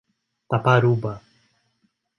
Taparuba 0.49 1.13